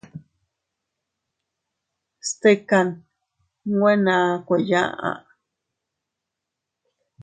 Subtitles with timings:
[2.27, 2.87] Stikan
[3.75, 5.09] nwe naa kueyaʼa.